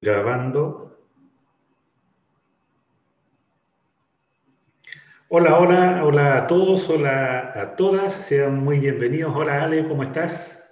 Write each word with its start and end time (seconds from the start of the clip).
Grabando. 0.00 0.86
Hola, 5.28 5.58
hola, 5.58 6.04
hola 6.04 6.38
a 6.38 6.46
todos, 6.46 6.88
hola 6.90 7.52
a 7.54 7.74
todas, 7.76 8.12
sean 8.12 8.62
muy 8.62 8.78
bienvenidos. 8.78 9.34
Hola 9.34 9.64
Ale, 9.64 9.84
¿cómo 9.84 10.02
estás? 10.02 10.62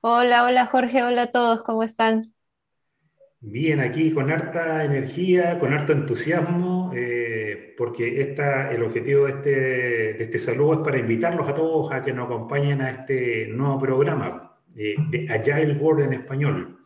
Hola, 0.00 0.44
hola 0.44 0.66
Jorge, 0.66 1.02
hola 1.02 1.22
a 1.22 1.26
todos, 1.32 1.62
¿cómo 1.62 1.82
están? 1.82 2.32
Bien, 3.40 3.80
aquí 3.80 4.10
con 4.12 4.30
harta 4.30 4.84
energía, 4.84 5.58
con 5.58 5.72
harto 5.72 5.92
entusiasmo, 5.92 6.90
eh, 6.96 7.74
porque 7.76 8.20
esta, 8.20 8.72
el 8.72 8.82
objetivo 8.82 9.26
de 9.26 9.32
este, 9.32 9.50
de 9.50 10.24
este 10.24 10.38
saludo 10.38 10.74
es 10.74 10.78
para 10.80 10.98
invitarlos 10.98 11.48
a 11.48 11.54
todos 11.54 11.92
a 11.92 12.02
que 12.02 12.12
nos 12.12 12.26
acompañen 12.26 12.80
a 12.80 12.90
este 12.90 13.48
nuevo 13.48 13.78
programa 13.78 14.58
eh, 14.74 14.96
de 15.10 15.28
Agile 15.30 15.74
World 15.74 16.06
en 16.06 16.12
español. 16.14 16.85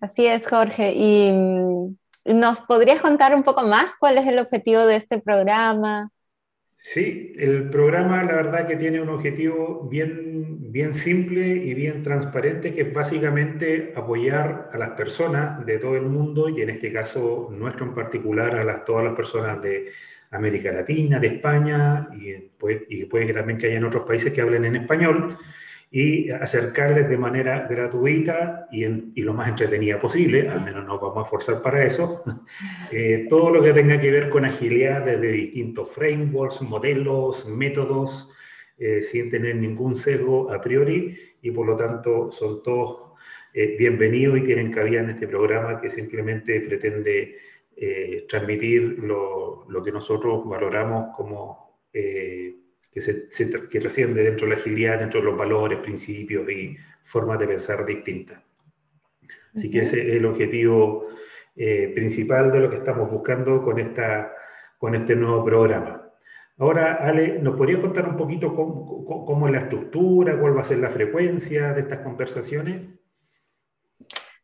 Así 0.00 0.26
es, 0.26 0.46
Jorge. 0.46 0.92
¿Y 0.94 1.32
mm, 1.32 1.96
nos 2.38 2.62
podrías 2.62 3.00
contar 3.00 3.34
un 3.34 3.42
poco 3.42 3.66
más 3.66 3.86
cuál 3.98 4.18
es 4.18 4.26
el 4.26 4.38
objetivo 4.38 4.86
de 4.86 4.96
este 4.96 5.18
programa? 5.20 6.10
Sí, 6.86 7.32
el 7.38 7.70
programa 7.70 8.22
la 8.24 8.34
verdad 8.34 8.66
que 8.66 8.76
tiene 8.76 9.00
un 9.00 9.08
objetivo 9.08 9.88
bien, 9.90 10.70
bien 10.70 10.92
simple 10.92 11.46
y 11.48 11.72
bien 11.72 12.02
transparente, 12.02 12.74
que 12.74 12.82
es 12.82 12.92
básicamente 12.92 13.94
apoyar 13.96 14.68
a 14.70 14.76
las 14.76 14.90
personas 14.90 15.64
de 15.64 15.78
todo 15.78 15.96
el 15.96 16.02
mundo 16.02 16.50
y 16.50 16.60
en 16.60 16.68
este 16.68 16.92
caso 16.92 17.48
nuestro 17.56 17.86
en 17.86 17.94
particular 17.94 18.68
a 18.68 18.84
todas 18.84 19.02
las 19.02 19.14
personas 19.14 19.62
de 19.62 19.90
América 20.30 20.72
Latina, 20.72 21.18
de 21.18 21.28
España 21.28 22.08
y, 22.12 22.34
pues, 22.58 22.82
puede 23.08 23.28
que 23.28 23.32
también 23.32 23.58
que 23.58 23.82
otros 23.82 24.04
países 24.04 24.34
que 24.34 24.42
hablen 24.42 24.66
en 24.66 24.76
español 24.76 25.38
y 25.96 26.28
acercarles 26.28 27.08
de 27.08 27.16
manera 27.16 27.68
gratuita 27.70 28.66
y, 28.72 28.84
y, 28.84 29.22
lo 29.22 29.32
más 29.32 29.48
entretenida 29.48 29.96
posible, 29.96 30.48
al 30.48 30.64
menos 30.64 30.84
nos 30.84 31.00
vamos 31.00 31.18
a 31.18 31.22
esforzar 31.22 31.62
para 31.62 31.84
eso, 31.84 32.20
eh, 32.90 33.26
todo 33.28 33.50
lo 33.50 33.62
que 33.62 33.72
tenga 33.72 34.00
que 34.00 34.10
ver 34.10 34.28
con 34.28 34.44
agilidad 34.44 35.04
desde 35.04 35.30
distintos 35.30 35.94
frameworks, 35.94 36.62
modelos, 36.62 37.48
métodos, 37.48 38.28
eh, 38.76 39.04
sin 39.04 39.30
tener 39.30 39.54
ningún 39.54 39.94
sesgo 39.94 40.52
a 40.52 40.60
priori 40.60 41.16
y 41.40 41.52
por 41.52 41.64
lo 41.64 41.76
tanto 41.76 42.32
son 42.32 42.60
todos 42.60 43.12
eh, 43.52 43.76
bienvenidos 43.78 44.36
y 44.38 44.42
tienen 44.42 44.72
cabida 44.72 45.02
en 45.02 45.10
este 45.10 45.28
programa 45.28 45.80
que 45.80 45.88
simplemente 45.88 46.60
pretende 46.60 47.36
eh, 47.76 48.26
transmitir 48.28 48.98
lo, 48.98 49.64
lo, 49.68 49.80
que 49.80 49.92
nosotros 49.92 50.42
valoramos 50.44 51.16
como 51.16 51.78
que, 52.94 53.00
se, 53.00 53.28
se, 53.28 53.68
que 53.68 53.80
trasciende 53.80 54.22
dentro 54.22 54.46
de 54.46 54.54
la 54.54 54.60
agilidad, 54.60 55.00
dentro 55.00 55.18
de 55.18 55.26
los 55.26 55.36
valores, 55.36 55.80
principios 55.80 56.48
y 56.48 56.76
formas 57.02 57.40
de 57.40 57.48
pensar 57.48 57.84
distintas. 57.84 58.40
Así 59.52 59.68
que 59.68 59.80
ese 59.80 60.00
es 60.00 60.14
el 60.14 60.26
objetivo 60.26 61.04
eh, 61.56 61.90
principal 61.92 62.52
de 62.52 62.60
lo 62.60 62.70
que 62.70 62.76
estamos 62.76 63.10
buscando 63.10 63.60
con, 63.62 63.80
esta, 63.80 64.32
con 64.78 64.94
este 64.94 65.16
nuevo 65.16 65.42
programa. 65.42 66.08
Ahora, 66.56 66.98
Ale, 67.00 67.40
¿nos 67.40 67.56
podrías 67.56 67.80
contar 67.80 68.08
un 68.08 68.16
poquito 68.16 68.52
cómo, 68.52 69.04
cómo, 69.04 69.48
es 69.48 69.52
la 69.52 69.60
estructura, 69.60 70.38
cuál 70.38 70.56
va 70.56 70.60
a 70.60 70.64
ser 70.64 70.78
la 70.78 70.88
frecuencia 70.88 71.72
de 71.72 71.80
estas 71.80 71.98
conversaciones? 71.98 72.80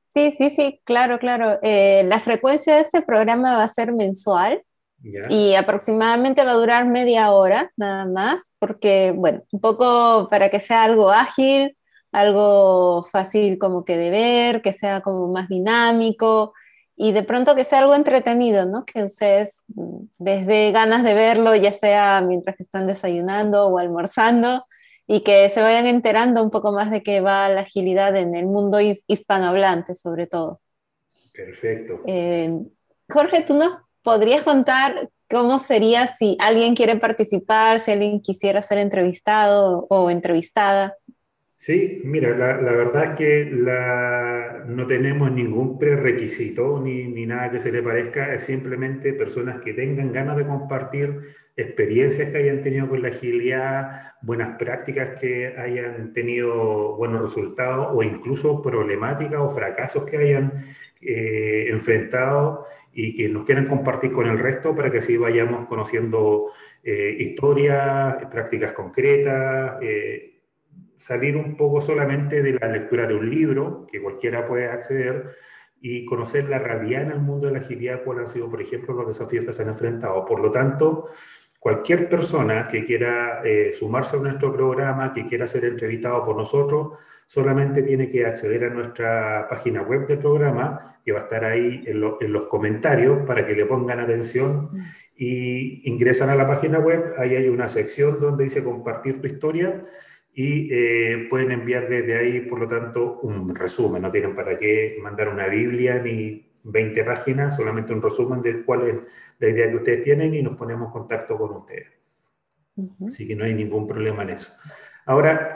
Sí, 0.09 0.35
sí, 0.37 0.51
sí, 0.51 0.81
claro, 0.83 1.21
claro. 1.21 1.61
Eh, 1.63 2.03
la 2.05 2.19
frecuencia 2.19 2.75
de 2.75 2.81
este 2.81 3.01
programa 3.03 3.59
va 3.59 3.63
a 3.63 3.69
ser 3.69 3.93
mensual. 3.93 4.65
Yeah. 5.03 5.31
Y 5.31 5.55
aproximadamente 5.55 6.45
va 6.45 6.53
a 6.53 6.55
durar 6.55 6.87
media 6.87 7.31
hora 7.33 7.73
nada 7.77 8.05
más, 8.07 8.53
porque, 8.59 9.13
bueno, 9.17 9.43
un 9.51 9.61
poco 9.61 10.29
para 10.29 10.49
que 10.51 10.61
sea 10.61 10.85
algo 10.85 11.11
ágil, 11.11 11.77
algo 12.13 13.05
fácil 13.11 13.59
como 13.59 13.85
que 13.85 13.97
de 13.97 14.11
ver, 14.11 14.63
que 14.63 14.73
sea 14.73 15.01
como 15.01 15.29
más 15.29 15.49
dinámico 15.49 16.53
y 16.97 17.13
de 17.13 17.23
pronto 17.23 17.55
que 17.55 17.65
sea 17.65 17.79
algo 17.79 17.95
entretenido, 17.95 18.67
¿no? 18.67 18.85
Que 18.85 19.05
ustedes 19.05 19.63
desde 20.19 20.71
ganas 20.73 21.03
de 21.03 21.15
verlo, 21.15 21.55
ya 21.55 21.73
sea 21.73 22.21
mientras 22.21 22.57
que 22.57 22.63
están 22.63 22.87
desayunando 22.87 23.69
o 23.69 23.79
almorzando, 23.79 24.67
y 25.13 25.23
que 25.23 25.51
se 25.51 25.61
vayan 25.61 25.87
enterando 25.87 26.41
un 26.41 26.51
poco 26.51 26.71
más 26.71 26.89
de 26.89 27.03
qué 27.03 27.21
va 27.21 27.49
la 27.49 27.63
agilidad 27.63 28.17
en 28.17 28.37
el 28.37 28.47
mundo 28.47 28.79
hispanohablante, 28.81 29.97
sobre 29.97 30.29
todo. 30.29 30.61
Perfecto. 31.35 32.03
Eh, 32.07 32.53
Jorge, 33.09 33.41
¿tú 33.41 33.55
nos 33.55 33.79
¿Podrías 34.03 34.43
contar 34.43 35.11
cómo 35.29 35.59
sería 35.59 36.15
si 36.17 36.37
alguien 36.41 36.75
quiere 36.75 36.97
participar, 36.97 37.81
si 37.81 37.93
alguien 37.93 38.21
quisiera 38.21 38.63
ser 38.63 38.79
entrevistado 38.79 39.87
o 39.89 40.11
entrevistada? 40.11 40.97
Sí, 41.61 42.01
mira, 42.05 42.31
la, 42.31 42.73
verdad 42.73 43.05
es 43.05 43.19
que 43.19 43.51
no 44.67 44.87
tenemos 44.87 45.31
ningún 45.31 45.79
prerequisito 45.79 46.81
ni, 46.81 47.07
ni, 47.07 47.27
nada 47.27 47.51
que 47.51 47.59
se 47.59 47.71
le 47.71 47.83
parezca, 47.83 48.33
es 48.33 48.45
simplemente 48.45 49.13
personas 49.13 49.59
que 49.59 49.75
tengan 49.75 50.11
ganas 50.11 50.39
de 50.39 50.47
compartir 50.47 51.21
experiencias 51.57 52.31
que 52.31 52.39
hayan 52.39 52.63
tenido 52.63 52.89
con 52.89 53.03
la 53.03 53.09
agilidad, 53.09 53.91
buenas 54.23 54.57
prácticas 54.57 55.21
que 55.21 55.49
hayan 55.59 56.15
tenido 56.15 56.97
buenos 56.97 57.21
resultados 57.21 57.89
o 57.93 58.03
incluso 58.03 58.63
problemáticas 58.63 59.39
o 59.39 59.51
fracasos 59.51 60.07
que 60.07 60.17
hayan 60.17 60.53
eh, 61.03 61.67
enfrentado 61.69 62.65
y 62.93 63.17
que 63.17 63.29
nos 63.29 63.45
quieran 63.45 63.67
compartir 63.67 64.13
con 64.13 64.27
el 64.27 64.39
resto 64.39 64.77
para 64.77 64.91
que 64.91 64.99
así 64.99 65.17
vayamos 65.17 65.65
conociendo 65.65 66.47
eh, 66.83 67.17
historias, 67.19 68.27
prácticas 68.31 68.73
concretas, 68.73 69.79
eh, 69.81 70.43
salir 70.97 71.37
un 71.37 71.57
poco 71.57 71.81
solamente 71.81 72.43
de 72.43 72.53
la 72.53 72.69
lectura 72.69 73.07
de 73.07 73.15
un 73.15 73.31
libro, 73.31 73.87
que 73.91 74.03
cualquiera 74.03 74.45
puede 74.45 74.67
acceder, 74.67 75.31
y 75.81 76.05
conocer 76.05 76.51
la 76.51 76.59
realidad 76.59 77.03
en 77.03 77.13
el 77.13 77.21
mundo 77.21 77.47
de 77.47 77.55
la 77.55 77.61
agilidad, 77.61 78.03
cuáles 78.05 78.29
han 78.29 78.35
sido, 78.35 78.51
por 78.51 78.61
ejemplo, 78.61 78.93
los 78.93 79.07
desafíos 79.07 79.47
que 79.47 79.53
se 79.55 79.63
han 79.63 79.69
enfrentado. 79.69 80.27
Por 80.27 80.41
lo 80.41 80.51
tanto, 80.51 81.05
cualquier 81.61 82.09
persona 82.09 82.67
que 82.69 82.83
quiera 82.85 83.43
eh, 83.45 83.71
sumarse 83.73 84.17
a 84.17 84.21
nuestro 84.21 84.53
programa, 84.53 85.13
que 85.13 85.27
quiera 85.27 85.47
ser 85.47 85.67
entrevistado 85.67 86.25
por 86.25 86.35
nosotros, 86.35 86.99
solamente 87.27 87.83
tiene 87.83 88.09
que 88.09 88.25
acceder 88.25 88.65
a 88.65 88.71
nuestra 88.71 89.47
página 89.47 89.83
web 89.83 90.07
del 90.07 90.19
programa, 90.19 90.81
que 91.05 91.13
va 91.13 91.19
a 91.19 91.23
estar 91.23 91.45
ahí 91.45 91.85
en, 91.87 92.01
lo, 92.01 92.17
en 92.23 92.33
los 92.33 92.47
comentarios 92.47 93.23
para 93.23 93.45
que 93.45 93.55
le 93.55 93.67
pongan 93.67 94.01
atención 94.01 94.71
y 95.15 95.89
ingresan 95.89 96.31
a 96.31 96.35
la 96.35 96.47
página 96.47 96.79
web, 96.79 97.15
ahí 97.19 97.37
hay 97.37 97.49
una 97.49 97.69
sección 97.69 98.19
donde 98.19 98.45
dice 98.45 98.65
compartir 98.65 99.21
tu 99.21 99.27
historia 99.27 99.83
y 100.33 100.69
eh, 100.73 101.27
pueden 101.29 101.51
enviar 101.51 101.89
desde 101.89 102.17
ahí, 102.17 102.41
por 102.41 102.61
lo 102.61 102.67
tanto, 102.67 103.21
un 103.21 103.55
resumen, 103.55 104.01
no 104.01 104.11
tienen 104.11 104.35
para 104.35 104.57
qué 104.57 104.97
mandar 105.03 105.29
una 105.29 105.47
Biblia 105.47 106.01
ni 106.03 106.50
20 106.65 107.05
páginas, 107.05 107.57
solamente 107.57 107.93
un 107.93 108.03
resumen 108.03 108.43
de 108.43 108.65
cuál 108.65 108.89
es 108.89 108.95
la 109.39 109.49
idea 109.49 109.69
que 109.69 109.77
ustedes 109.77 110.03
tienen 110.03 110.35
y 110.35 110.43
nos 110.43 110.57
ponemos 110.57 110.87
en 110.87 110.93
contacto 110.93 111.37
con 111.37 111.53
ustedes. 111.53 111.89
Uh 112.77 112.83
-huh. 112.83 113.09
Así 113.09 113.27
que 113.27 113.37
no 113.37 113.45
hay 113.45 113.55
ningún 113.55 113.87
problema 113.87 114.23
en 114.23 114.31
eso. 114.31 114.53
Ahora, 115.07 115.55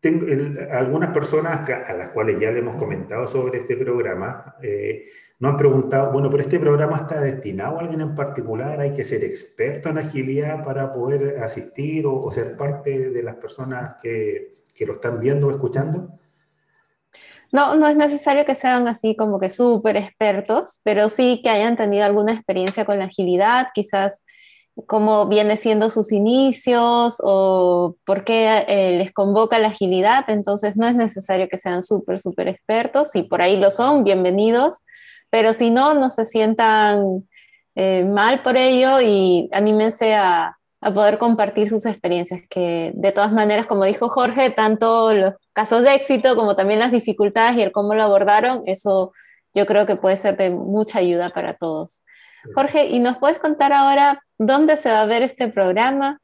tengo 0.00 0.26
el, 0.26 0.58
algunas 0.72 1.12
personas 1.12 1.68
a 1.68 1.94
las 1.94 2.10
cuales 2.10 2.40
ya 2.40 2.50
le 2.50 2.58
hemos 2.58 2.74
comentado 2.74 3.24
sobre 3.28 3.58
este 3.58 3.76
programa, 3.76 4.56
eh, 4.60 5.06
nos 5.38 5.52
han 5.52 5.56
preguntado, 5.56 6.12
bueno, 6.12 6.28
pero 6.28 6.42
este 6.42 6.58
programa 6.58 6.96
está 6.96 7.20
destinado 7.20 7.78
a 7.78 7.82
alguien 7.82 8.00
en 8.00 8.14
particular, 8.14 8.80
hay 8.80 8.90
que 8.90 9.04
ser 9.04 9.22
experto 9.22 9.90
en 9.90 9.98
agilidad 9.98 10.64
para 10.64 10.90
poder 10.90 11.38
asistir 11.38 12.06
o, 12.06 12.16
o 12.16 12.30
ser 12.32 12.56
parte 12.56 13.10
de 13.10 13.22
las 13.22 13.36
personas 13.36 13.94
que, 14.02 14.52
que 14.76 14.86
lo 14.86 14.94
están 14.94 15.20
viendo 15.20 15.46
o 15.46 15.50
escuchando. 15.52 16.18
No, 17.52 17.76
no 17.76 17.86
es 17.86 17.96
necesario 17.96 18.44
que 18.46 18.54
sean 18.54 18.88
así 18.88 19.14
como 19.14 19.38
que 19.38 19.50
súper 19.50 19.96
expertos, 19.98 20.80
pero 20.84 21.08
sí 21.10 21.40
que 21.42 21.50
hayan 21.50 21.76
tenido 21.76 22.04
alguna 22.06 22.32
experiencia 22.32 22.86
con 22.86 22.98
la 22.98 23.04
agilidad, 23.06 23.68
quizás 23.74 24.24
cómo 24.86 25.26
viene 25.26 25.56
siendo 25.58 25.90
sus 25.90 26.12
inicios 26.12 27.16
o 27.22 27.96
por 28.04 28.24
qué 28.24 28.64
eh, 28.68 28.92
les 28.96 29.12
convoca 29.12 29.58
la 29.58 29.68
agilidad. 29.68 30.28
Entonces 30.30 30.76
no 30.78 30.88
es 30.88 30.94
necesario 30.94 31.48
que 31.48 31.58
sean 31.58 31.82
súper, 31.82 32.18
súper 32.20 32.48
expertos. 32.48 33.10
Si 33.10 33.22
por 33.22 33.42
ahí 33.42 33.58
lo 33.58 33.70
son, 33.70 34.04
bienvenidos. 34.04 34.84
Pero 35.30 35.52
si 35.52 35.70
no, 35.70 35.94
no 35.94 36.10
se 36.10 36.24
sientan 36.24 37.28
eh, 37.74 38.04
mal 38.04 38.42
por 38.42 38.56
ello 38.56 39.00
y 39.00 39.48
anímense 39.52 40.14
a, 40.14 40.58
a 40.82 40.92
poder 40.92 41.16
compartir 41.18 41.68
sus 41.68 41.86
experiencias, 41.86 42.42
que 42.50 42.92
de 42.94 43.12
todas 43.12 43.32
maneras, 43.32 43.66
como 43.66 43.84
dijo 43.84 44.08
Jorge, 44.08 44.50
tanto 44.50 45.14
los 45.14 45.34
casos 45.52 45.82
de 45.82 45.94
éxito 45.94 46.34
como 46.34 46.56
también 46.56 46.80
las 46.80 46.90
dificultades 46.90 47.56
y 47.56 47.62
el 47.62 47.70
cómo 47.70 47.94
lo 47.94 48.02
abordaron, 48.02 48.62
eso 48.66 49.12
yo 49.54 49.64
creo 49.64 49.86
que 49.86 49.94
puede 49.94 50.16
ser 50.16 50.36
de 50.36 50.50
mucha 50.50 50.98
ayuda 50.98 51.30
para 51.30 51.54
todos. 51.54 52.02
Jorge, 52.54 52.86
¿y 52.86 52.98
nos 52.98 53.18
puedes 53.18 53.38
contar 53.38 53.72
ahora 53.72 54.22
dónde 54.38 54.76
se 54.76 54.90
va 54.90 55.02
a 55.02 55.06
ver 55.06 55.22
este 55.22 55.46
programa? 55.48 56.20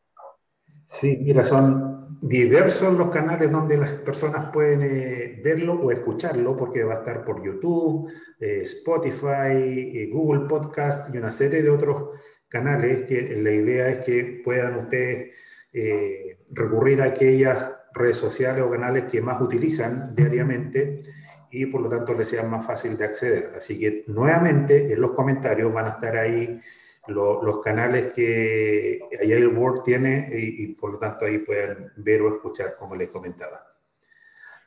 Sí, 0.86 1.18
mira, 1.22 1.44
son 1.44 2.18
diversos 2.20 2.94
los 2.94 3.10
canales 3.10 3.52
donde 3.52 3.76
las 3.76 3.90
personas 3.90 4.50
pueden 4.52 4.82
eh, 4.82 5.40
verlo 5.44 5.74
o 5.74 5.92
escucharlo, 5.92 6.56
porque 6.56 6.82
va 6.82 6.94
a 6.94 6.98
estar 6.98 7.24
por 7.24 7.44
YouTube, 7.44 8.10
eh, 8.40 8.62
Spotify, 8.62 9.54
eh, 9.54 10.08
Google 10.12 10.48
Podcast 10.48 11.14
y 11.14 11.18
una 11.18 11.30
serie 11.30 11.62
de 11.62 11.70
otros 11.70 12.10
canales 12.48 13.04
que 13.04 13.36
la 13.36 13.52
idea 13.52 13.88
es 13.88 14.00
que 14.00 14.40
puedan 14.44 14.76
ustedes 14.76 15.68
eh, 15.72 16.38
recurrir 16.50 17.02
a 17.02 17.06
aquellas 17.06 17.72
redes 17.94 18.16
sociales 18.16 18.62
o 18.62 18.70
canales 18.70 19.04
que 19.04 19.20
más 19.20 19.40
utilizan 19.40 20.14
diariamente 20.14 21.02
y 21.50 21.66
por 21.66 21.80
lo 21.80 21.88
tanto 21.88 22.12
les 22.12 22.28
sea 22.28 22.42
más 22.44 22.66
fácil 22.66 22.96
de 22.96 23.04
acceder. 23.04 23.52
Así 23.56 23.78
que 23.78 24.04
nuevamente 24.08 24.92
en 24.92 25.00
los 25.00 25.12
comentarios 25.12 25.72
van 25.72 25.86
a 25.86 25.90
estar 25.90 26.16
ahí 26.16 26.60
los 27.08 27.60
canales 27.60 28.12
que 28.12 29.00
Agile 29.18 29.46
World 29.46 29.82
tiene 29.82 30.28
y, 30.30 30.74
por 30.74 30.92
lo 30.92 30.98
tanto 30.98 31.24
ahí 31.24 31.38
pueden 31.38 31.90
ver 31.96 32.20
o 32.22 32.34
escuchar 32.34 32.76
como 32.78 32.94
les 32.94 33.08
comentaba. 33.08 33.64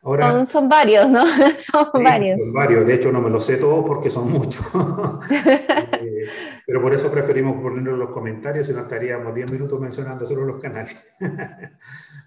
Ahora, 0.03 0.45
son, 0.47 0.67
varios, 0.67 1.07
¿no? 1.09 1.23
son 1.71 2.03
varios. 2.03 2.39
Son 2.39 2.53
varios, 2.53 2.87
de 2.87 2.95
hecho 2.95 3.11
no 3.11 3.21
me 3.21 3.29
los 3.29 3.45
sé 3.45 3.57
todos 3.57 3.85
porque 3.85 4.09
son 4.09 4.31
muchos. 4.31 4.71
Eh, 6.03 6.27
pero 6.65 6.81
por 6.81 6.93
eso 6.93 7.11
preferimos 7.11 7.61
ponerlo 7.61 7.91
en 7.91 7.99
los 7.99 8.09
comentarios 8.09 8.69
y 8.69 8.73
no 8.73 8.79
estaríamos 8.79 9.33
10 9.33 9.51
minutos 9.51 9.79
mencionando 9.79 10.25
solo 10.25 10.45
los 10.45 10.59
canales. 10.59 11.17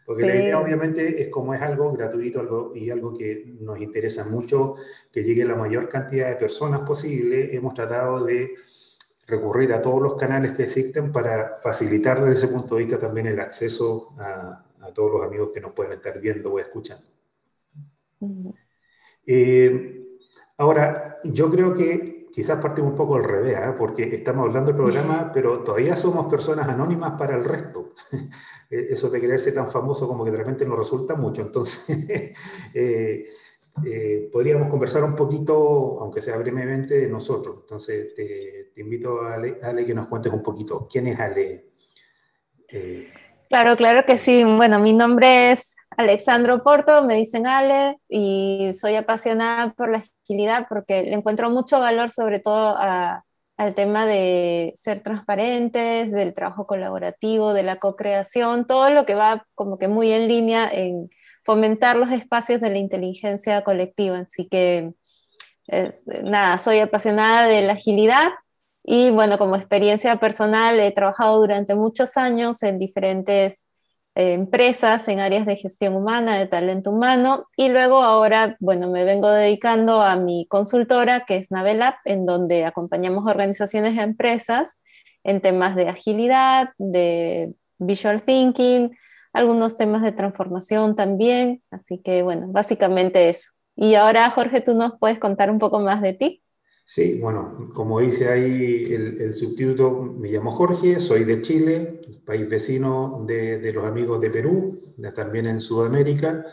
porque 0.06 0.26
la 0.26 0.36
idea 0.36 0.60
obviamente 0.60 1.22
es 1.22 1.28
como 1.28 1.54
es 1.54 1.62
algo 1.62 1.92
gratuito 1.92 2.40
algo, 2.40 2.72
y 2.74 2.90
algo 2.90 3.12
que 3.12 3.54
nos 3.60 3.80
interesa 3.80 4.26
mucho, 4.30 4.76
que 5.12 5.24
llegue 5.24 5.44
la 5.44 5.56
mayor 5.56 5.88
cantidad 5.88 6.28
de 6.28 6.36
personas 6.36 6.82
posible, 6.82 7.54
hemos 7.54 7.74
tratado 7.74 8.24
de 8.24 8.54
recurrir 9.26 9.72
a 9.72 9.80
todos 9.80 10.02
los 10.02 10.14
canales 10.14 10.52
que 10.52 10.64
existen 10.64 11.10
para 11.10 11.54
facilitar 11.56 12.20
desde 12.20 12.46
ese 12.46 12.48
punto 12.48 12.74
de 12.74 12.82
vista 12.82 12.98
también 12.98 13.26
el 13.26 13.40
acceso 13.40 14.14
a, 14.18 14.60
todos 14.94 15.12
los 15.12 15.26
amigos 15.26 15.50
que 15.52 15.62
nos 15.62 15.72
pueden 15.72 15.94
estar 15.94 16.20
viendo 16.20 16.52
o 16.52 16.60
escuchando. 16.60 17.13
Eh, 19.26 20.18
ahora, 20.58 21.20
yo 21.24 21.50
creo 21.50 21.74
que 21.74 22.28
quizás 22.32 22.60
partimos 22.60 22.90
un 22.90 22.96
poco 22.96 23.16
al 23.16 23.24
revés, 23.24 23.58
¿eh? 23.58 23.74
porque 23.78 24.14
estamos 24.14 24.46
hablando 24.48 24.72
del 24.72 24.76
programa, 24.76 25.30
pero 25.32 25.60
todavía 25.60 25.94
somos 25.96 26.26
personas 26.26 26.68
anónimas 26.68 27.12
para 27.18 27.36
el 27.36 27.44
resto. 27.44 27.92
Eh, 28.70 28.86
eso 28.88 29.10
de 29.10 29.20
creerse 29.20 29.52
tan 29.52 29.68
famoso 29.68 30.08
como 30.08 30.24
que 30.24 30.30
de 30.30 30.38
repente 30.38 30.64
nos 30.64 30.78
resulta 30.78 31.16
mucho. 31.16 31.42
Entonces, 31.42 32.32
Eh, 33.84 34.28
podríamos 34.32 34.68
conversar 34.68 35.02
un 35.02 35.16
poquito, 35.16 35.98
aunque 36.00 36.20
sea 36.20 36.36
brevemente, 36.36 36.94
de 36.94 37.08
nosotros. 37.08 37.58
Entonces, 37.62 38.14
te, 38.14 38.80
invito 38.80 39.22
a 39.22 39.34
Ale, 39.34 39.84
que 39.84 39.94
nos 39.94 40.06
cuentes 40.06 40.32
un 40.32 40.42
poquito. 40.42 40.86
¿Quién 40.90 41.08
es 41.08 41.18
Ale? 41.18 41.70
Claro, 43.48 43.76
claro 43.76 44.04
que 44.06 44.18
sí. 44.18 44.44
Bueno, 44.44 44.78
mi 44.78 44.92
nombre 44.92 45.52
es 45.52 45.74
Alexandro 45.96 46.62
Porto, 46.62 47.04
me 47.04 47.16
dicen 47.16 47.46
Ale, 47.46 47.98
y 48.08 48.72
soy 48.78 48.96
apasionada 48.96 49.72
por 49.72 49.90
la 49.90 50.02
agilidad 50.24 50.66
porque 50.68 51.02
le 51.02 51.14
encuentro 51.14 51.50
mucho 51.50 51.78
valor, 51.78 52.10
sobre 52.10 52.40
todo 52.40 52.76
al 52.78 53.74
tema 53.74 54.06
de 54.06 54.72
ser 54.76 55.02
transparentes, 55.02 56.12
del 56.12 56.34
trabajo 56.34 56.66
colaborativo, 56.66 57.52
de 57.52 57.62
la 57.62 57.76
co-creación, 57.76 58.66
todo 58.66 58.90
lo 58.90 59.06
que 59.06 59.14
va 59.14 59.46
como 59.54 59.78
que 59.78 59.88
muy 59.88 60.10
en 60.10 60.28
línea 60.28 60.68
en 60.72 61.08
fomentar 61.44 61.96
los 61.96 62.10
espacios 62.10 62.60
de 62.60 62.70
la 62.70 62.78
inteligencia 62.78 63.62
colectiva. 63.62 64.18
Así 64.18 64.48
que, 64.48 64.92
nada, 66.22 66.58
soy 66.58 66.80
apasionada 66.80 67.46
de 67.46 67.62
la 67.62 67.74
agilidad 67.74 68.32
y 68.82 69.10
bueno, 69.10 69.38
como 69.38 69.56
experiencia 69.56 70.16
personal 70.16 70.78
he 70.78 70.90
trabajado 70.90 71.40
durante 71.40 71.74
muchos 71.74 72.16
años 72.16 72.62
en 72.62 72.78
diferentes 72.78 73.66
empresas 74.14 75.08
en 75.08 75.20
áreas 75.20 75.44
de 75.44 75.56
gestión 75.56 75.96
humana, 75.96 76.38
de 76.38 76.46
talento 76.46 76.90
humano 76.90 77.46
y 77.56 77.68
luego 77.68 78.02
ahora, 78.02 78.56
bueno, 78.60 78.88
me 78.88 79.04
vengo 79.04 79.28
dedicando 79.28 80.02
a 80.02 80.16
mi 80.16 80.46
consultora 80.48 81.24
que 81.26 81.36
es 81.36 81.50
Navelab, 81.50 81.94
en 82.04 82.24
donde 82.24 82.64
acompañamos 82.64 83.28
organizaciones 83.28 83.94
y 83.94 84.00
empresas 84.00 84.80
en 85.24 85.40
temas 85.40 85.74
de 85.74 85.88
agilidad, 85.88 86.70
de 86.78 87.54
visual 87.78 88.22
thinking, 88.22 88.96
algunos 89.32 89.76
temas 89.76 90.02
de 90.02 90.12
transformación 90.12 90.94
también, 90.94 91.62
así 91.70 91.98
que 91.98 92.22
bueno, 92.22 92.46
básicamente 92.48 93.28
eso. 93.28 93.50
Y 93.76 93.96
ahora, 93.96 94.30
Jorge, 94.30 94.60
tú 94.60 94.74
nos 94.74 94.96
puedes 94.98 95.18
contar 95.18 95.50
un 95.50 95.58
poco 95.58 95.80
más 95.80 96.00
de 96.00 96.12
ti. 96.12 96.43
Sí, 96.86 97.18
bueno, 97.20 97.70
como 97.74 98.00
dice 98.00 98.28
ahí 98.30 98.82
el, 98.90 99.20
el 99.22 100.18
me 100.18 100.28
llamo 100.28 100.50
Jorge, 100.50 101.00
soy 101.00 101.24
de 101.24 101.40
Chile, 101.40 102.00
país 102.26 102.48
vecino 102.48 103.24
de, 103.26 103.58
de 103.58 103.72
los 103.72 103.84
amigos 103.86 104.20
de 104.20 104.30
Perú, 104.30 104.78
también 105.14 105.46
en 105.46 105.60
Sudamérica. 105.60 106.44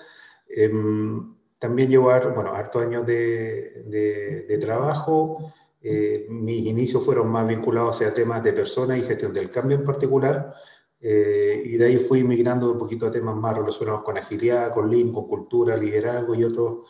Em, 0.47 1.35
también 1.59 1.89
llevo, 1.89 2.11
bueno, 2.33 2.53
hartos 2.53 2.81
años 2.81 3.05
de, 3.05 3.83
de, 3.87 4.45
de 4.47 4.57
trabajo. 4.57 5.37
Eh, 5.81 6.27
mis 6.29 6.65
inicios 6.65 7.03
fueron 7.03 7.29
más 7.29 7.47
vinculados 7.47 8.01
a 8.01 8.13
temas 8.13 8.41
de 8.43 8.53
personas 8.53 8.99
y 8.99 9.03
gestión 9.03 9.33
del 9.33 9.49
cambio 9.49 9.77
en 9.77 9.83
particular, 9.83 10.53
eh, 10.99 11.61
y 11.65 11.77
de 11.77 11.85
ahí 11.87 11.97
fui 11.99 12.23
migrando 12.23 12.71
un 12.71 12.77
poquito 12.77 13.07
a 13.07 13.11
temas 13.11 13.35
más 13.35 13.57
relacionados 13.57 14.03
con 14.03 14.17
agilidad, 14.17 14.73
con 14.73 14.89
Lean, 14.89 15.11
con 15.11 15.27
cultura, 15.27 15.75
liderazgo 15.75 16.35
y 16.35 16.43
otros 16.43 16.87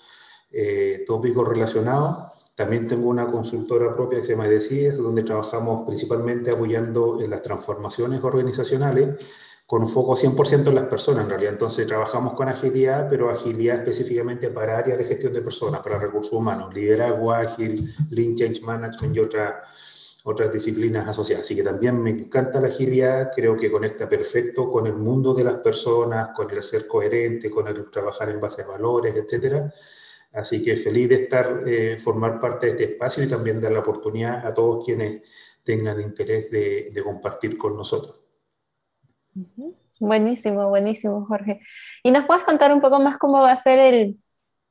eh, 0.51 1.03
tópicos 1.07 1.47
relacionados. 1.47 2.17
También 2.61 2.85
tengo 2.85 3.09
una 3.09 3.25
consultora 3.25 3.91
propia 3.91 4.19
que 4.19 4.23
se 4.23 4.33
llama 4.33 4.45
EDECIES, 4.45 4.97
donde 4.97 5.23
trabajamos 5.23 5.83
principalmente 5.83 6.51
apoyando 6.51 7.19
en 7.19 7.31
las 7.31 7.41
transformaciones 7.41 8.23
organizacionales 8.23 9.15
con 9.65 9.81
un 9.81 9.87
foco 9.87 10.13
100% 10.13 10.67
en 10.67 10.75
las 10.75 10.85
personas 10.85 11.23
en 11.23 11.29
realidad. 11.31 11.53
Entonces 11.53 11.87
trabajamos 11.87 12.33
con 12.33 12.49
agilidad, 12.49 13.07
pero 13.09 13.31
agilidad 13.31 13.79
específicamente 13.79 14.51
para 14.51 14.77
áreas 14.77 14.99
de 14.99 15.05
gestión 15.05 15.33
de 15.33 15.41
personas, 15.41 15.81
para 15.81 15.97
recursos 15.97 16.33
humanos, 16.33 16.71
liderazgo 16.71 17.31
ágil, 17.31 17.91
Lean 18.11 18.35
Change 18.35 18.61
Management 18.61 19.15
y 19.15 19.19
otras 19.19 19.53
otras 20.23 20.53
disciplinas 20.53 21.07
asociadas. 21.07 21.47
Así 21.47 21.55
que 21.55 21.63
también 21.63 21.99
me 21.99 22.11
encanta 22.11 22.61
la 22.61 22.67
agilidad, 22.67 23.31
creo 23.35 23.55
que 23.55 23.71
conecta 23.71 24.07
perfecto 24.07 24.69
con 24.69 24.85
el 24.85 24.93
mundo 24.93 25.33
de 25.33 25.45
las 25.45 25.55
personas, 25.55 26.29
con 26.35 26.51
el 26.51 26.61
ser 26.61 26.85
coherente, 26.85 27.49
con 27.49 27.67
el 27.67 27.89
trabajar 27.89 28.29
en 28.29 28.39
base 28.39 28.61
a 28.61 28.67
valores, 28.67 29.15
etc. 29.15 29.73
Así 30.33 30.63
que 30.63 30.77
feliz 30.77 31.09
de 31.09 31.15
estar, 31.15 31.63
eh, 31.67 31.97
formar 31.99 32.39
parte 32.39 32.67
de 32.67 32.71
este 32.71 32.83
espacio 32.85 33.23
y 33.23 33.27
también 33.27 33.59
dar 33.59 33.71
la 33.71 33.79
oportunidad 33.79 34.45
a 34.45 34.53
todos 34.53 34.85
quienes 34.85 35.21
tengan 35.63 35.99
interés 35.99 36.49
de, 36.49 36.93
compartir 37.03 37.57
con 37.57 37.75
nosotros. 37.75 38.25
Buenísimo, 39.99 40.69
buenísimo, 40.69 41.25
Jorge. 41.25 41.59
¿Y 42.01 42.11
nos 42.11 42.25
puedes 42.25 42.43
contar 42.43 42.73
un 42.73 42.81
poco 42.81 42.99
más 42.99 43.17
cómo 43.17 43.41
va 43.41 43.51
a 43.51 43.57
ser 43.57 43.79
el, 43.79 44.17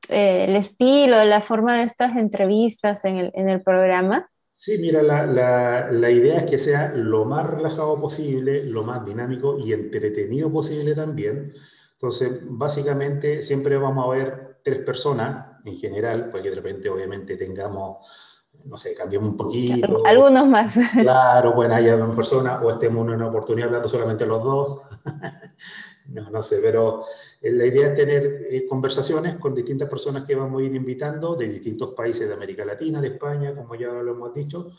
eh, 0.08 0.46
el 0.48 0.56
estilo, 0.56 1.24
la 1.24 1.42
forma 1.42 1.76
de 1.76 1.84
estas 1.84 2.16
entrevistas 2.16 3.04
en 3.04 3.18
el, 3.18 3.30
en 3.34 3.48
el 3.48 3.62
programa? 3.62 4.30
Sí, 4.54 4.78
mira, 4.80 5.02
la, 5.02 5.24
la, 5.26 5.90
la, 5.90 6.10
idea 6.10 6.38
es 6.38 6.44
que 6.44 6.58
sea 6.58 6.92
lo 6.94 7.24
más 7.24 7.48
relajado 7.48 7.96
posible, 7.96 8.64
lo 8.64 8.82
más 8.82 9.04
dinámico 9.06 9.56
y 9.58 9.72
entretenido 9.72 10.50
posible 10.52 10.94
también. 10.94 11.52
Entonces, 11.92 12.44
básicamente, 12.48 13.40
siempre 13.40 13.78
vamos 13.78 14.06
a 14.06 14.10
ver 14.10 14.60
tres 14.62 14.78
personas 14.80 15.49
en 15.64 15.76
general, 15.76 16.28
porque 16.30 16.50
de 16.50 16.56
repente, 16.56 16.88
obviamente, 16.88 17.36
tengamos, 17.36 18.50
no 18.64 18.76
sé, 18.76 18.94
cambiemos 18.94 19.30
un 19.30 19.36
poquito. 19.36 20.02
Algunos 20.06 20.46
más. 20.46 20.74
Claro, 21.00 21.52
bueno, 21.52 21.74
haya 21.74 21.96
una 21.96 22.14
persona 22.14 22.60
o 22.62 22.70
estemos 22.70 23.06
en 23.06 23.14
una 23.14 23.28
oportunidad 23.28 23.68
hablando 23.68 23.88
solamente 23.88 24.26
los 24.26 24.42
dos. 24.42 24.82
no, 26.08 26.30
no 26.30 26.42
sé, 26.42 26.58
pero 26.62 27.02
eh, 27.40 27.52
la 27.52 27.66
idea 27.66 27.88
es 27.88 27.94
tener 27.94 28.46
eh, 28.50 28.66
conversaciones 28.68 29.36
con 29.36 29.54
distintas 29.54 29.88
personas 29.88 30.24
que 30.24 30.34
vamos 30.34 30.60
a 30.60 30.64
ir 30.64 30.74
invitando 30.74 31.34
de 31.34 31.48
distintos 31.48 31.94
países 31.94 32.28
de 32.28 32.34
América 32.34 32.64
Latina, 32.64 33.00
de 33.00 33.08
España, 33.08 33.54
como 33.54 33.74
ya 33.74 33.88
lo 33.88 34.12
hemos 34.12 34.34
dicho, 34.34 34.72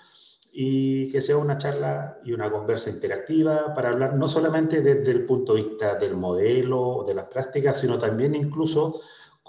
y 0.53 1.09
que 1.09 1.21
sea 1.21 1.37
una 1.37 1.57
charla 1.57 2.19
y 2.25 2.33
una 2.33 2.51
conversa 2.51 2.89
interactiva 2.89 3.73
para 3.73 3.89
hablar 3.89 4.15
no 4.15 4.27
solamente 4.27 4.81
desde 4.81 5.11
el 5.11 5.25
punto 5.25 5.53
de 5.53 5.61
vista 5.61 5.95
del 5.95 6.15
modelo 6.17 6.81
o 6.81 7.03
de 7.03 7.13
las 7.13 7.25
prácticas, 7.25 7.79
sino 7.79 7.97
también 7.97 8.35
incluso 8.35 8.99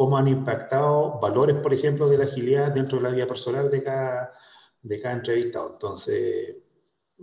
cómo 0.03 0.19
han 0.19 0.27
impactado 0.27 1.21
valores, 1.21 1.55
por 1.59 1.73
ejemplo, 1.73 2.09
de 2.09 2.19
la 2.19 2.25
agilidad 2.25 2.73
dentro 2.73 2.99
de 2.99 3.05
la 3.05 3.15
vida 3.15 3.25
personal 3.25 3.71
de 3.71 3.85
cada, 3.85 4.33
de 4.83 5.01
cada 5.01 5.15
entrevistado. 5.15 5.71
Entonces, 5.75 6.57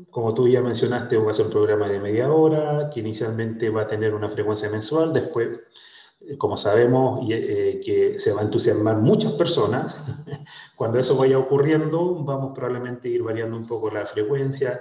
como 0.10 0.34
tú 0.34 0.48
ya 0.48 0.62
mencionaste, 0.62 1.18
va 1.18 1.32
a 1.32 1.34
ser 1.34 1.48
un 1.48 1.52
programa 1.52 1.90
de 1.90 2.00
media 2.00 2.32
hora, 2.32 2.90
que 2.90 3.02
inicialmente 3.02 3.70
va 3.70 3.82
a 3.82 3.86
tener 3.86 4.14
una 4.14 4.30
frecuencia 4.30 4.70
mensual, 4.70 5.12
después, 5.12 5.60
como 6.38 6.56
sabemos, 6.56 7.20
eh, 7.30 7.82
que 7.84 8.18
se 8.18 8.32
va 8.32 8.40
a 8.40 8.46
entusiasmar 8.46 8.96
muchas 8.96 9.34
personas, 9.34 10.06
cuando 10.78 11.00
eso 11.00 11.18
vaya 11.18 11.38
ocurriendo, 11.38 12.24
vamos 12.24 12.54
probablemente 12.56 13.10
a 13.10 13.12
ir 13.12 13.24
variando 13.24 13.58
un 13.58 13.68
poco 13.68 13.90
la 13.90 14.06
frecuencia. 14.06 14.80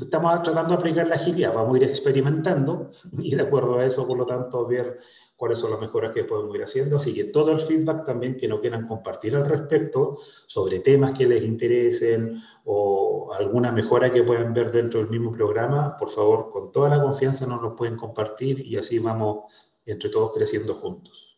Estamos 0.00 0.42
tratando 0.42 0.70
de 0.70 0.74
aplicar 0.76 1.08
la 1.08 1.16
agilidad, 1.16 1.52
vamos 1.52 1.74
a 1.74 1.78
ir 1.78 1.88
experimentando 1.88 2.88
y 3.18 3.34
de 3.34 3.42
acuerdo 3.42 3.78
a 3.78 3.84
eso, 3.84 4.06
por 4.06 4.16
lo 4.16 4.24
tanto, 4.24 4.66
ver 4.66 4.98
cuáles 5.36 5.58
son 5.58 5.70
las 5.70 5.80
mejoras 5.80 6.14
que 6.14 6.24
podemos 6.24 6.54
ir 6.54 6.62
haciendo. 6.62 6.96
Así 6.96 7.14
que 7.14 7.24
todo 7.24 7.52
el 7.52 7.60
feedback 7.60 8.04
también 8.04 8.36
que 8.36 8.48
no 8.48 8.60
quieran 8.60 8.86
compartir 8.86 9.34
al 9.36 9.48
respecto 9.48 10.18
sobre 10.46 10.80
temas 10.80 11.16
que 11.16 11.26
les 11.26 11.42
interesen 11.42 12.40
o 12.64 13.32
alguna 13.32 13.72
mejora 13.72 14.12
que 14.12 14.22
puedan 14.22 14.52
ver 14.52 14.70
dentro 14.70 15.00
del 15.00 15.10
mismo 15.10 15.32
programa, 15.32 15.96
por 15.96 16.10
favor, 16.10 16.50
con 16.50 16.70
toda 16.72 16.88
la 16.88 17.02
confianza 17.02 17.46
nos 17.46 17.62
lo 17.62 17.74
pueden 17.74 17.96
compartir 17.96 18.60
y 18.66 18.76
así 18.76 18.98
vamos 18.98 19.52
entre 19.84 20.10
todos 20.10 20.32
creciendo 20.32 20.74
juntos. 20.74 21.37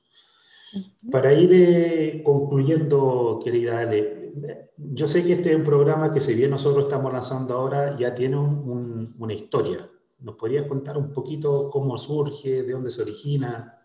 Para 1.10 1.32
ir 1.32 1.50
eh, 1.52 2.22
concluyendo, 2.22 3.40
querida 3.42 3.80
Ale, 3.80 4.32
yo 4.76 5.08
sé 5.08 5.24
que 5.24 5.34
este 5.34 5.50
es 5.50 5.56
un 5.56 5.64
programa 5.64 6.10
que 6.10 6.20
si 6.20 6.34
bien 6.34 6.50
nosotros 6.50 6.84
estamos 6.84 7.12
lanzando 7.12 7.54
ahora, 7.54 7.96
ya 7.98 8.14
tiene 8.14 8.36
una 8.38 9.34
historia. 9.34 9.88
¿Nos 10.20 10.36
podrías 10.36 10.66
contar 10.66 10.98
un 10.98 11.12
poquito 11.12 11.70
cómo 11.70 11.96
surge, 11.96 12.62
de 12.62 12.72
dónde 12.72 12.90
se 12.90 13.02
origina? 13.02 13.76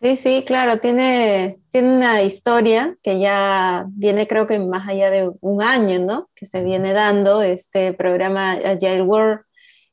Sí, 0.00 0.16
sí, 0.16 0.44
claro, 0.46 0.78
tiene, 0.78 1.60
tiene 1.68 1.96
una 1.96 2.22
historia 2.22 2.96
que 3.02 3.18
ya 3.18 3.84
viene 3.88 4.26
creo 4.26 4.46
que 4.46 4.58
más 4.58 4.88
allá 4.88 5.10
de 5.10 5.30
un 5.40 5.62
año, 5.62 5.98
¿no? 5.98 6.30
Que 6.34 6.46
se 6.46 6.62
viene 6.62 6.94
dando 6.94 7.42
este 7.42 7.92
programa 7.92 8.52
Agile 8.52 9.02
World 9.02 9.40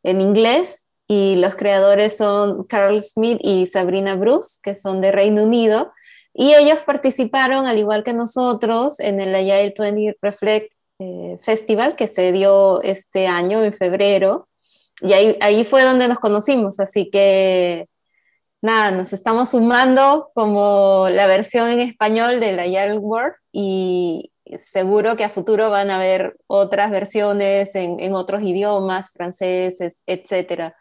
en 0.04 0.22
inglés 0.22 0.87
y 1.08 1.36
los 1.38 1.56
creadores 1.56 2.18
son 2.18 2.64
Carl 2.66 3.02
Smith 3.04 3.40
y 3.42 3.66
Sabrina 3.66 4.16
Bruce, 4.16 4.60
que 4.62 4.76
son 4.76 5.02
de 5.02 5.12
Reino 5.12 5.44
Unido, 5.44 5.94
y 6.34 6.54
ellos 6.54 6.80
participaron, 6.86 7.66
al 7.66 7.80
igual 7.80 8.04
que 8.04 8.14
nosotros, 8.14 9.00
en 9.00 9.20
el 9.22 9.34
Agile 9.34 9.74
20 9.78 10.18
Reflect 10.22 10.74
eh, 11.00 11.38
Festival 11.42 11.96
que 11.96 12.08
se 12.08 12.32
dio 12.32 12.82
este 12.82 13.28
año, 13.28 13.64
en 13.64 13.74
febrero, 13.74 14.48
y 15.02 15.14
ahí, 15.14 15.38
ahí 15.42 15.64
fue 15.64 15.84
donde 15.84 16.08
nos 16.08 16.20
conocimos, 16.20 16.80
así 16.80 17.10
que 17.10 17.88
nada, 18.62 18.92
nos 18.92 19.14
estamos 19.14 19.52
sumando 19.52 20.32
como 20.34 21.08
la 21.12 21.28
versión 21.28 21.70
en 21.70 21.80
español 21.80 22.40
de 22.40 22.54
la 22.54 22.96
World 22.96 23.36
y 23.52 24.32
seguro 24.58 25.16
que 25.16 25.24
a 25.24 25.30
futuro 25.30 25.70
van 25.70 25.92
a 25.92 25.98
haber 25.98 26.38
otras 26.48 26.92
versiones 26.92 27.76
en, 27.76 28.14
otros 28.14 28.44
idiomas, 28.44 29.12
franceses, 29.12 29.98
etc. 30.06 30.74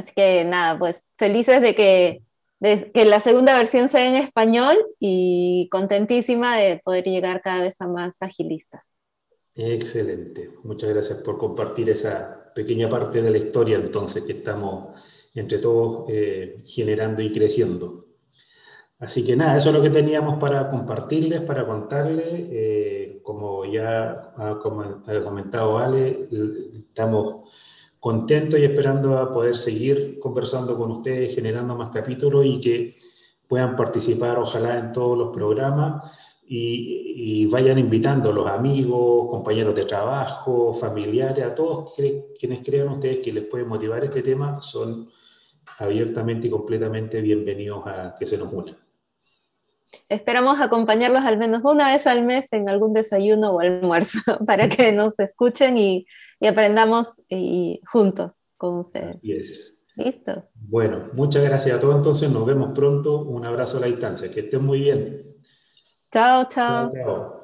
Así 0.00 0.12
que 0.14 0.44
nada, 0.44 0.78
pues 0.78 1.14
felices 1.18 1.60
de 1.60 1.74
que, 1.74 2.22
de 2.58 2.90
que 2.90 3.04
la 3.04 3.20
segunda 3.20 3.56
versión 3.56 3.88
sea 3.90 4.08
en 4.08 4.16
español 4.16 4.78
y 4.98 5.68
contentísima 5.70 6.56
de 6.56 6.78
poder 6.78 7.04
llegar 7.04 7.42
cada 7.42 7.60
vez 7.60 7.78
a 7.80 7.86
más 7.86 8.16
agilistas. 8.22 8.86
Excelente. 9.54 10.50
Muchas 10.62 10.88
gracias 10.88 11.20
por 11.20 11.36
compartir 11.36 11.90
esa 11.90 12.52
pequeña 12.54 12.88
parte 12.88 13.20
de 13.20 13.30
la 13.30 13.38
historia 13.38 13.76
entonces 13.76 14.24
que 14.24 14.32
estamos 14.32 14.96
entre 15.34 15.58
todos 15.58 16.06
eh, 16.08 16.56
generando 16.66 17.20
y 17.20 17.30
creciendo. 17.30 18.06
Así 18.98 19.24
que 19.24 19.36
nada, 19.36 19.56
eso 19.56 19.68
es 19.68 19.74
lo 19.74 19.82
que 19.82 19.90
teníamos 19.90 20.38
para 20.38 20.70
compartirles, 20.70 21.42
para 21.42 21.66
contarles. 21.66 22.48
Eh, 22.50 23.20
como 23.22 23.64
ya 23.64 24.32
ha, 24.36 24.58
comentado 24.58 25.78
Ale, 25.78 26.28
estamos 26.74 27.50
contentos 28.00 28.58
y 28.58 28.64
esperando 28.64 29.18
a 29.18 29.30
poder 29.30 29.56
seguir 29.56 30.18
conversando 30.18 30.76
con 30.76 30.90
ustedes, 30.90 31.34
generando 31.34 31.76
más 31.76 31.90
capítulos 31.90 32.44
y 32.46 32.60
que 32.60 32.96
puedan 33.46 33.76
participar, 33.76 34.38
ojalá, 34.38 34.78
en 34.78 34.92
todos 34.92 35.18
los 35.18 35.28
programas 35.34 36.10
y, 36.48 37.42
y 37.42 37.46
vayan 37.46 37.78
invitando 37.78 38.30
a 38.30 38.32
los 38.32 38.46
amigos, 38.48 39.28
compañeros 39.30 39.74
de 39.74 39.84
trabajo, 39.84 40.72
familiares, 40.72 41.44
a 41.44 41.54
todos 41.54 41.94
quienes 41.94 42.62
crean 42.64 42.88
ustedes 42.88 43.18
que 43.20 43.32
les 43.32 43.46
puede 43.46 43.64
motivar 43.64 44.02
este 44.02 44.22
tema, 44.22 44.60
son 44.60 45.08
abiertamente 45.78 46.46
y 46.46 46.50
completamente 46.50 47.20
bienvenidos 47.20 47.86
a 47.86 48.14
que 48.18 48.26
se 48.26 48.38
nos 48.38 48.52
unan. 48.52 48.89
Esperamos 50.08 50.60
acompañarlos 50.60 51.24
al 51.24 51.38
menos 51.38 51.62
una 51.64 51.92
vez 51.92 52.06
al 52.06 52.24
mes 52.24 52.52
en 52.52 52.68
algún 52.68 52.92
desayuno 52.92 53.52
o 53.52 53.60
almuerzo 53.60 54.18
para 54.46 54.68
que 54.68 54.92
nos 54.92 55.18
escuchen 55.18 55.76
y, 55.76 56.06
aprendamos 56.46 57.22
y, 57.28 57.80
juntos 57.86 58.46
con 58.56 58.78
ustedes. 58.78 59.16
Así 59.16 59.32
es. 59.32 59.86
Listo. 59.96 60.44
Bueno, 60.54 61.10
muchas 61.12 61.44
gracias 61.44 61.76
a 61.76 61.80
todos. 61.80 61.96
Entonces 61.96 62.30
nos 62.30 62.46
vemos 62.46 62.72
pronto. 62.74 63.22
Un 63.22 63.44
abrazo 63.44 63.78
a 63.78 63.80
la 63.80 63.86
distancia. 63.86 64.30
Que 64.30 64.40
estén 64.40 64.64
muy 64.64 64.80
bien. 64.80 65.36
chao. 66.10 66.46
chao. 66.48 66.88
chao. 66.90 67.39